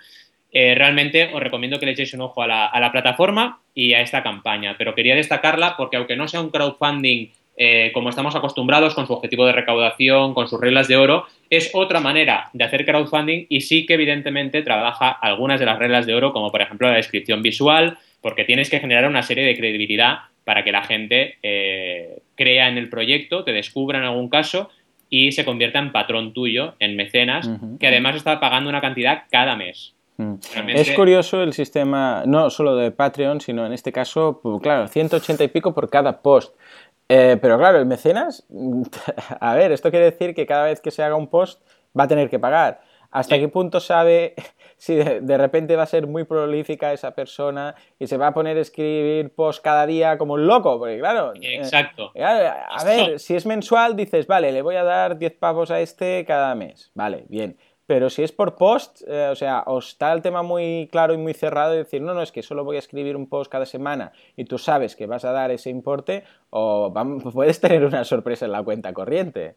[0.54, 3.94] Eh, realmente os recomiendo que le echéis un ojo a la, a la, plataforma y
[3.94, 7.30] a esta campaña, pero quería destacarla porque aunque no sea un crowdfunding
[7.94, 12.00] como estamos acostumbrados, con su objetivo de recaudación, con sus reglas de oro, es otra
[12.00, 16.34] manera de hacer crowdfunding y sí que evidentemente trabaja algunas de las reglas de oro,
[16.34, 20.64] como por ejemplo la descripción visual, porque tienes que generar una serie de credibilidad para
[20.64, 24.70] que la gente eh, crea en el proyecto, te descubra en algún caso
[25.10, 27.48] y se convierta en patrón tuyo, en mecenas,
[27.80, 29.94] que además está pagando una cantidad cada mes.
[30.18, 30.36] Mm.
[30.68, 35.44] Es curioso el sistema, no solo de Patreon, sino en este caso, pues, claro, 180
[35.44, 36.56] y pico por cada post.
[37.10, 38.46] Eh, pero claro, el mecenas,
[39.40, 41.62] a ver, esto quiere decir que cada vez que se haga un post
[41.98, 42.82] va a tener que pagar.
[43.12, 44.34] ¿Hasta qué punto sabe
[44.78, 48.58] si de, repente va a ser muy prolífica esa persona y se va a poner
[48.58, 50.80] a escribir post cada día como un loco?
[50.80, 52.12] Porque claro, eh, exacto.
[52.20, 56.26] a ver, si es mensual dices, vale, le voy a dar 10 pavos a este
[56.26, 56.92] cada mes.
[56.96, 57.56] Vale, bien.
[57.86, 61.18] Pero si es por post, eh, o sea, os está el tema muy claro y
[61.18, 63.66] muy cerrado de decir, no, no, es que solo voy a escribir un post cada
[63.66, 66.94] semana y tú sabes que vas a dar ese importe, o
[67.34, 69.56] puedes tener una sorpresa en la cuenta corriente.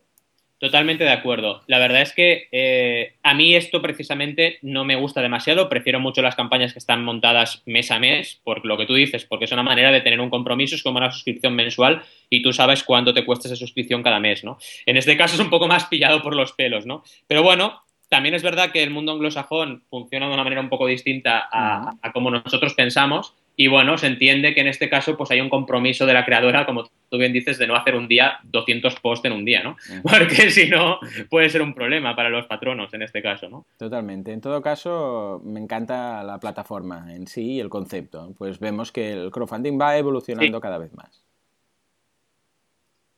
[0.58, 1.62] Totalmente de acuerdo.
[1.66, 5.68] La verdad es que eh, a mí esto precisamente no me gusta demasiado.
[5.68, 9.26] Prefiero mucho las campañas que están montadas mes a mes, por lo que tú dices,
[9.26, 12.54] porque es una manera de tener un compromiso, es como una suscripción mensual y tú
[12.54, 14.56] sabes cuánto te cuesta esa suscripción cada mes, ¿no?
[14.86, 17.04] En este caso es un poco más pillado por los pelos, ¿no?
[17.26, 20.86] Pero bueno, también es verdad que el mundo anglosajón funciona de una manera un poco
[20.86, 23.34] distinta a, como nosotros pensamos.
[23.58, 26.66] Y bueno, se entiende que en este caso pues hay un compromiso de la creadora,
[26.66, 29.76] como tú bien dices, de no hacer un día 200 posts en un día, ¿no?
[30.02, 33.64] Porque si no, puede ser un problema para los patronos en este caso, ¿no?
[33.78, 34.32] Totalmente.
[34.32, 38.34] En todo caso, me encanta la plataforma en sí y el concepto.
[38.36, 41.24] Pues vemos que el crowdfunding va evolucionando cada vez más.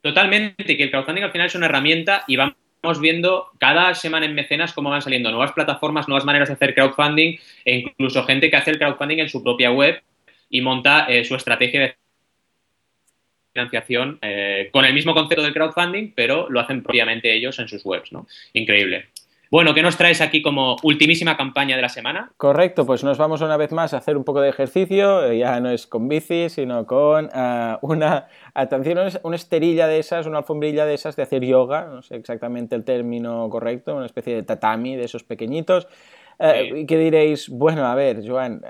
[0.01, 4.24] Totalmente, que el crowdfunding al final es una herramienta y va Estamos viendo cada semana
[4.24, 8.48] en mecenas cómo van saliendo nuevas plataformas, nuevas maneras de hacer crowdfunding e incluso gente
[8.48, 10.00] que hace el crowdfunding en su propia web
[10.48, 11.96] y monta eh, su estrategia de
[13.52, 17.84] financiación eh, con el mismo concepto del crowdfunding, pero lo hacen propiamente ellos en sus
[17.84, 18.28] webs, ¿no?
[18.52, 19.08] Increíble.
[19.50, 22.30] Bueno, ¿qué nos traes aquí como ultimísima campaña de la semana?
[22.37, 25.58] Correcto, pues nos vamos una vez más a hacer un poco de ejercicio, eh, ya
[25.61, 30.84] no es con bici, sino con eh, una, atención, una esterilla de esas, una alfombrilla
[30.84, 34.96] de esas de hacer yoga, no sé exactamente el término correcto, una especie de tatami
[34.96, 35.88] de esos pequeñitos.
[36.38, 37.48] Eh, ¿Qué diréis?
[37.48, 38.62] Bueno, a ver, Joan,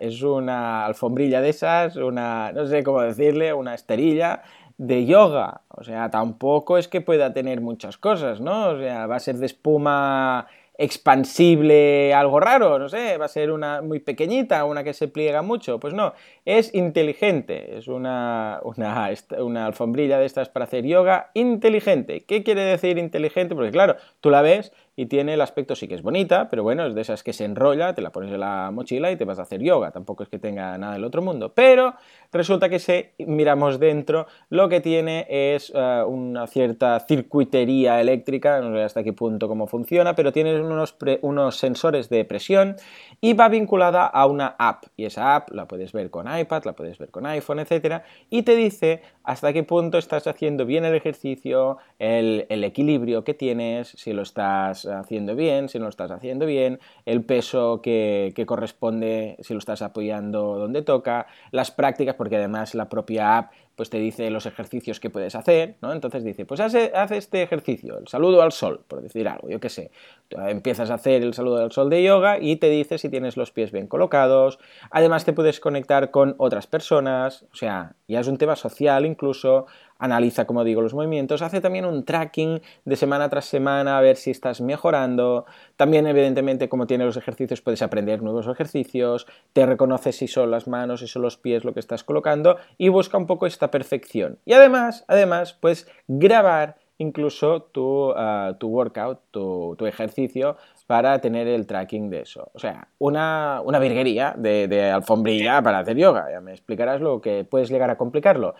[0.00, 4.42] es una alfombrilla de esas, una, no sé cómo decirle, una esterilla
[4.78, 5.62] de yoga.
[5.68, 8.70] O sea, tampoco es que pueda tener muchas cosas, ¿no?
[8.70, 10.46] O sea, va a ser de espuma
[10.78, 15.42] expansible, algo raro, no sé, va a ser una muy pequeñita, una que se pliega
[15.42, 15.80] mucho.
[15.80, 16.12] Pues no,
[16.44, 22.24] es inteligente, es una, una, alfombrilla de estas para hacer yoga inteligente.
[22.26, 23.54] ¿Qué quiere decir inteligente?
[23.54, 26.86] Porque claro, tú la ves y tiene el aspecto sí que es bonita, pero bueno,
[26.86, 29.38] es de esas que se enrolla, te la pones en la mochila y te vas
[29.38, 31.94] a hacer yoga, tampoco es que tenga nada del otro mundo, pero
[32.32, 38.74] resulta que si miramos dentro, lo que tiene es eh, una cierta circuitería eléctrica, no
[38.74, 42.76] sé hasta qué punto cómo funciona, pero tiene unos, unos sensores de presión
[43.20, 46.72] y va vinculada a una app, y esa app la puedes ver con iPad, la
[46.72, 50.94] puedes ver con iPhone, etcétera, y te dice hasta qué punto estás haciendo bien el
[50.94, 56.10] ejercicio, el, el equilibrio que tienes, si lo estás haciendo bien, si no lo estás
[56.10, 62.36] haciendo bien, el peso que, corresponde, si lo estás apoyando donde toca, las prácticas, porque
[62.36, 65.92] además la propia app pues te dice los ejercicios que puedes hacer, ¿no?
[65.92, 69.68] Entonces dice, pues haz, este ejercicio, el saludo al sol, por decir algo, yo qué
[69.68, 69.90] sé.
[70.30, 73.52] Empiezas a hacer el saludo al sol de yoga y te dice si tienes los
[73.52, 74.58] pies bien colocados.
[74.90, 79.66] Además te puedes conectar con otras personas, o sea, ya es un tema social incluso
[79.98, 84.16] analiza, como digo, los movimientos, hace también un tracking de semana tras semana a ver
[84.16, 85.46] si estás mejorando.
[85.76, 90.68] También, evidentemente, como tiene los ejercicios, puedes aprender nuevos ejercicios, te reconoce si son las
[90.68, 94.38] manos, si son los pies lo que estás colocando y busca un poco esta perfección.
[94.44, 101.66] Y además, además, puedes grabar incluso tu, ah, tu workout, tu, ejercicio, para tener el
[101.66, 102.50] tracking de eso.
[102.54, 106.30] O sea, una, una virguería de, de alfombrilla para hacer yoga.
[106.30, 108.54] Ya me explicarás lo que puedes llegar a complicarlo.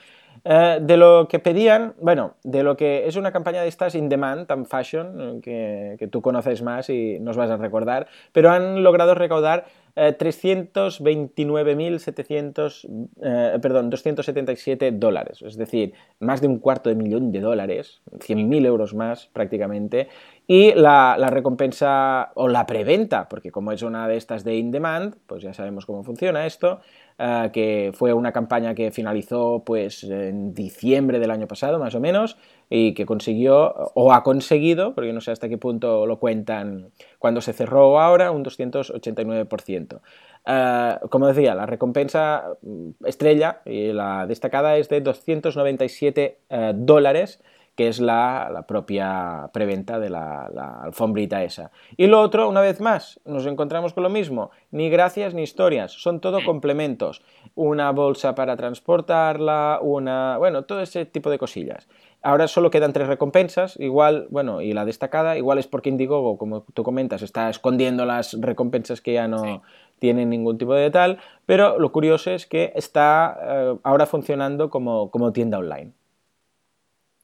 [0.45, 4.09] Eh, de lo que pedían, bueno, de lo que es una campaña de estas in
[4.09, 8.83] demand, tan fashion, que, que, tú conoces más y nos vas a recordar, pero han
[8.83, 9.65] logrado recaudar
[9.97, 12.87] 329.700,
[13.23, 18.67] eh, perdón, 277 dólares, es decir, más de un cuarto de millón de dólares, 100.000
[18.67, 20.09] euros más prácticamente,
[20.47, 25.17] y la, recompensa o la preventa, porque como es una de estas de in demand,
[25.27, 26.81] pues ya sabemos cómo funciona esto,
[27.19, 32.01] eh, que fue una campaña que finalizó pues en diciembre del año pasado más o
[32.01, 32.37] menos
[32.69, 37.41] y que consiguió o ha conseguido, porque no sé hasta qué punto lo cuentan cuando
[37.41, 40.01] se cerró ahora, un 289%.
[40.49, 47.41] Eh, como decía, la recompensa mm, estrella y la destacada es de 297 eh, dólares
[47.77, 50.47] que es la, propia preventa de la,
[50.83, 51.71] alfombrita esa.
[51.97, 55.93] Y lo otro, una vez más, nos encontramos con lo mismo, ni gracias ni historias,
[55.93, 57.23] son todo complementos.
[57.55, 60.39] Una bolsa para transportarla, una...
[60.39, 61.87] bueno, todo ese tipo de cosillas.
[62.27, 66.65] Ahora solo quedan tres recompensas, igual, bueno, y la destacada, igual es porque Indiegogo, como
[66.75, 69.63] tú comentas, está escondiendo las recompensas que ya no
[70.01, 75.33] tienen ningún tipo de tal, pero lo curioso es que está eh, ahora funcionando como
[75.33, 75.93] tienda online.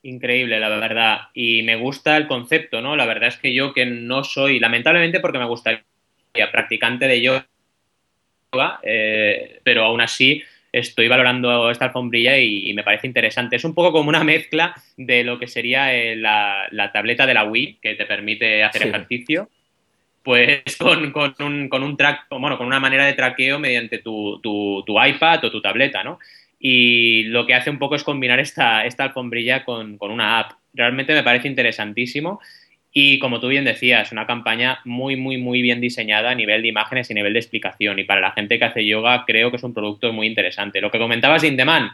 [0.03, 1.19] Increíble, la verdad.
[1.35, 2.95] Y me gusta el concepto, ¿no?
[2.95, 5.83] La verdad es que yo que no soy, lamentablemente porque me gustaría
[6.53, 7.47] practicante de yoga,
[8.85, 10.43] eh, pero aún así
[10.73, 13.57] estoy valorando esta alfombrilla y, me parece interesante.
[13.57, 17.45] Es un poco como una mezcla de lo que sería eh, la, tableta de la
[17.45, 19.49] Wii, que te permite hacer ejercicio,
[20.23, 24.83] pues con, un, con un track, bueno, con una manera de traqueo mediante tu, tu,
[24.87, 26.19] tu iPad o tu tableta, ¿no?
[26.65, 30.53] y lo que hace un poco es combinar esta, esta alfombrilla con, una app.
[30.73, 32.41] Realmente me parece interesantísimo
[32.93, 36.69] y como tú bien decías, una campaña muy, muy, muy bien diseñada a nivel de
[36.69, 37.99] imágenes y nivel de explicación.
[37.99, 40.81] Y para la gente que hace yoga creo que es un producto muy interesante.
[40.81, 41.93] Lo que comentabas de Indeman,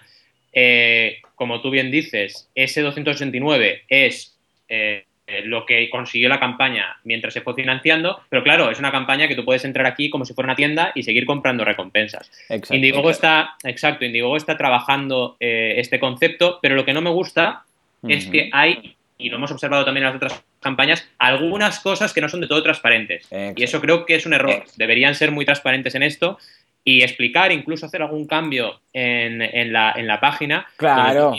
[0.53, 4.37] eh, como tú bien dices, ese 289 es
[4.69, 5.05] eh,
[5.45, 9.35] lo que consiguió la campaña mientras se fue financiando, pero claro, es una campaña que
[9.35, 12.31] tú puedes entrar aquí como si fuera una tienda y seguir comprando recompensas.
[12.71, 17.65] Indiegogo está, exacto, Indiegogo está trabajando eh, este concepto, pero lo que no me gusta
[18.09, 22.21] es que hay, y lo hemos observado también en las otras campañas, algunas cosas que
[22.21, 23.29] no son de todo transparentes.
[23.57, 24.65] Y eso creo que es un error.
[24.77, 26.39] Deberían ser muy transparentes en esto
[26.85, 30.67] y explicar, incluso hacer algún cambio en, en, la, en la, página.
[30.77, 31.35] Claro.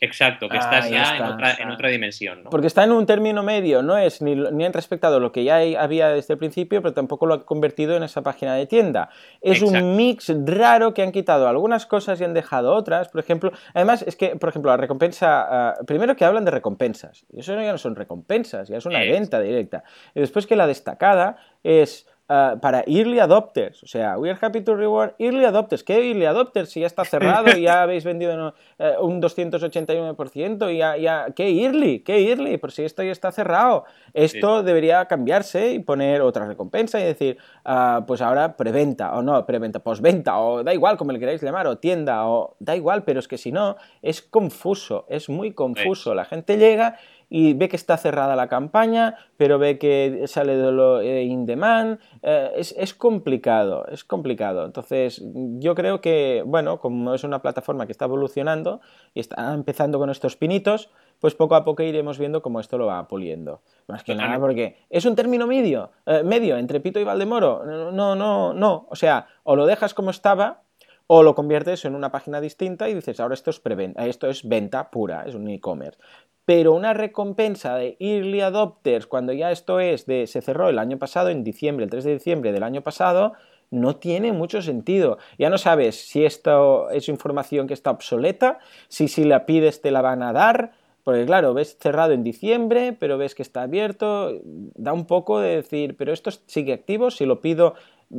[0.00, 2.44] exacto, que estás ya, en, otra, en, otra, dimensión.
[2.50, 5.56] Porque está en un término medio, no es ni, ni han respetado lo que ya
[5.80, 9.10] había desde el principio, pero tampoco lo han convertido en esa página de tienda.
[9.40, 13.08] Es un mix raro que han quitado algunas cosas y han dejado otras.
[13.08, 17.24] Por ejemplo, además es que, por ejemplo, la recompensa, ah, primero que hablan de recompensas,
[17.32, 19.82] y eso ya no son recompensas, ya es una venta directa.
[20.14, 23.82] Y después que la destacada es Ah, para early adopters.
[23.82, 25.84] O sea, we are happy to reward early adopters.
[25.84, 26.70] ¿Qué early adopters?
[26.70, 31.62] Si ya está cerrado y ya habéis vendido eh, un 289% y ya, ya, ¿qué
[31.62, 32.00] early?
[32.00, 32.56] ¿Qué early?
[32.56, 33.84] Por si esto ya está cerrado.
[34.14, 39.44] Esto debería cambiarse y poner otra recompensa y decir, ah, pues ahora preventa o no,
[39.44, 43.20] preventa, posventa o da igual como le queráis llamar o tienda o da igual, pero
[43.20, 46.14] es que si no, es confuso, es muy confuso.
[46.14, 46.96] La gente llega
[47.36, 51.46] y ve que está cerrada la campaña, pero ve que sale de lo eh, in
[51.46, 51.98] demand.
[52.22, 54.64] Eh, es, complicado, es complicado.
[54.64, 55.20] Entonces,
[55.58, 58.80] yo creo que, bueno, como es una plataforma que está evolucionando
[59.14, 62.86] y está empezando con estos pinitos, pues poco a poco iremos viendo cómo esto lo
[62.86, 63.62] va puliendo.
[63.88, 67.64] Más que nada porque es un término medio, eh, medio entre Pito y Valdemoro.
[67.90, 68.86] No, no, no.
[68.88, 70.62] O sea, o lo dejas como estaba,
[71.08, 73.60] o lo conviertes en una página distinta y dices, ahora esto es,
[73.96, 75.98] esto es venta pura, es un e-commerce
[76.44, 80.98] pero una recompensa de early adopters cuando ya esto es de se cerró el año
[80.98, 83.32] pasado en diciembre, el 3 de diciembre del año pasado,
[83.70, 85.18] no tiene mucho sentido.
[85.38, 89.90] Ya no sabes si esto es información que está obsoleta, si si la pides te
[89.90, 90.72] la van a dar,
[91.02, 95.56] porque claro, ves cerrado en diciembre, pero ves que está abierto, da un poco de
[95.56, 97.74] decir, pero esto sigue activo, si lo pido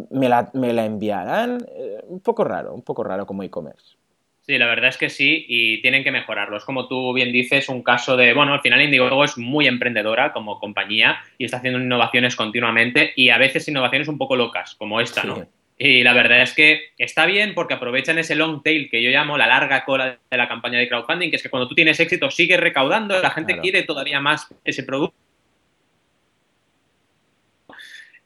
[0.09, 3.97] me la, me la enviarán, eh, un poco raro, un poco raro como e-commerce.
[4.45, 6.57] Sí, la verdad es que sí, y tienen que mejorarlo.
[6.57, 10.33] Es como tú bien dices, un caso de, bueno, al final Indiegogo es muy emprendedora
[10.33, 15.01] como compañía y está haciendo innovaciones continuamente y a veces innovaciones un poco locas, como
[15.01, 15.47] esta, ¿no?
[15.77, 19.37] Y la verdad es que está bien porque aprovechan ese long tail que yo llamo
[19.37, 22.29] la larga cola de la campaña de crowdfunding, que es que cuando tú tienes éxito
[22.29, 25.24] sigues recaudando, la gente quiere todavía más ese producto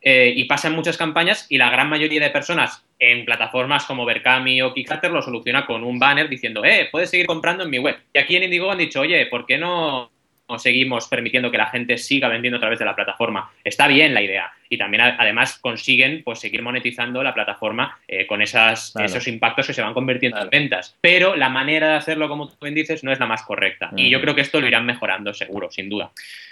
[0.02, 4.06] Eh, y pasa en muchas campañas y la gran mayoría de personas en plataformas como
[4.06, 7.80] Berkami o Kickstarter lo soluciona con un banner diciendo, eh, puedes seguir comprando en mi
[7.80, 7.98] web.
[8.14, 10.12] Y aquí en Indigo han dicho, oye, ¿por qué no
[10.58, 13.52] seguimos permitiendo que la gente siga vendiendo a través de la plataforma.
[13.64, 14.52] Está bien la idea.
[14.70, 19.74] Y también además consiguen pues, seguir monetizando la plataforma eh, con esas, esos impactos que
[19.74, 20.96] se van convirtiendo en ventas.
[21.02, 23.92] Pero la manera de hacerlo, como tú bien dices, no es la más correcta.
[23.96, 26.12] Y yo creo que esto lo irán mejorando seguro, sin duda.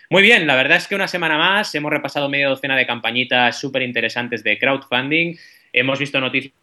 [0.09, 3.59] Muy bien, la verdad es que una semana más hemos repasado media docena de campañitas
[3.59, 5.35] súper interesantes de crowdfunding.
[5.73, 6.53] hemos visto noticias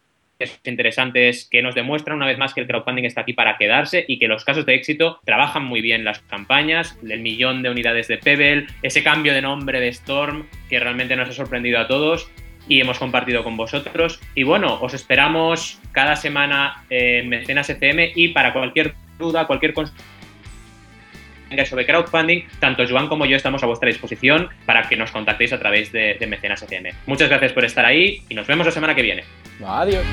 [0.65, 4.19] interesantes que nos demuestran una vez más que el crowdfunding está aquí para quedarse y
[4.19, 8.19] que los casos de éxito trabajan muy bien las campañas, el millón de unidades de
[8.19, 12.31] Pebble, ese cambio de nombre de Storm que realmente nos ha sorprendido a todos
[12.69, 14.21] y hemos compartido con vosotros.
[14.35, 19.75] Y bueno, os esperamos cada semana en Mecenas FM y para cualquier duda, cualquier
[21.67, 25.59] sobre crowdfunding, tanto Joan como yo estamos a vuestra disposición para que nos contactéis a
[25.59, 26.93] través de, de Mecenas FM.
[27.07, 29.25] Muchas gracias por estar ahí y nos vemos la semana que viene.
[29.65, 30.05] Adiós.